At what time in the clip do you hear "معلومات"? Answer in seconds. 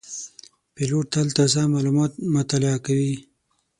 1.73-2.11